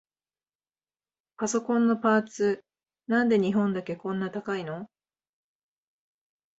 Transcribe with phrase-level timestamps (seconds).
[1.37, 2.65] パソコンのパーツ、
[3.05, 4.89] なんで日本だけこんな高いの？